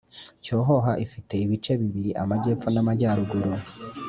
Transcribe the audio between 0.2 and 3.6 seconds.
cyohoha ifite ibice bibiri ,amajyepfo namajyaruguru